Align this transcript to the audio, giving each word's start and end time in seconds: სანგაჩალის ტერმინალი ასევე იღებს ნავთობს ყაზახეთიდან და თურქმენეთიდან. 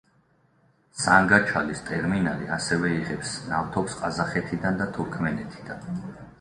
სანგაჩალის 1.01 1.83
ტერმინალი 1.91 2.49
ასევე 2.57 2.91
იღებს 2.95 3.37
ნავთობს 3.53 4.01
ყაზახეთიდან 4.03 4.83
და 4.85 4.91
თურქმენეთიდან. 4.99 6.05